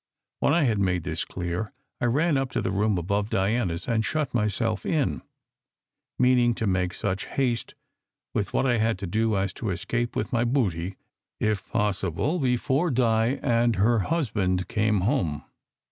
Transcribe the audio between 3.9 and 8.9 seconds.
shut myself in, meaning to make such haste with what I